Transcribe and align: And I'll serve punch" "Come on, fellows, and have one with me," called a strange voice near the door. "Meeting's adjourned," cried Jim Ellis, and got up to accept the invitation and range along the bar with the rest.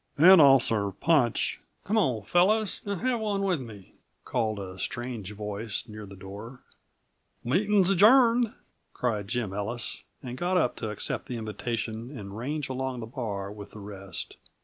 And 0.17 0.41
I'll 0.41 0.59
serve 0.59 0.99
punch" 0.99 1.61
"Come 1.85 1.95
on, 1.95 2.23
fellows, 2.23 2.81
and 2.85 3.01
have 3.01 3.19
one 3.19 3.43
with 3.43 3.61
me," 3.61 3.93
called 4.25 4.57
a 4.57 4.79
strange 4.79 5.31
voice 5.33 5.87
near 5.87 6.07
the 6.07 6.15
door. 6.15 6.61
"Meeting's 7.43 7.91
adjourned," 7.91 8.51
cried 8.93 9.27
Jim 9.27 9.53
Ellis, 9.53 10.03
and 10.23 10.39
got 10.39 10.57
up 10.57 10.75
to 10.77 10.89
accept 10.89 11.27
the 11.27 11.37
invitation 11.37 12.17
and 12.17 12.35
range 12.35 12.67
along 12.67 12.99
the 13.01 13.05
bar 13.05 13.51
with 13.51 13.73
the 13.73 13.79
rest. 13.79 14.37